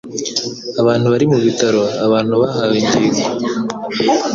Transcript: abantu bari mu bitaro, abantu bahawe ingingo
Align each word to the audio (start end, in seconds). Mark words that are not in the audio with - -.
abantu 0.81 1.05
bari 1.13 1.25
mu 1.31 1.37
bitaro, 1.45 1.83
abantu 2.05 2.33
bahawe 2.41 2.75
ingingo 2.81 3.19